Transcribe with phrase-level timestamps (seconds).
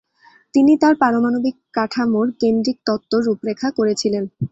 [0.53, 4.23] তিনি তার "পারমাণবিক কাঠামোর কেন্দ্রীক তত্ত্ব" রূপরেখা করেছিলেন।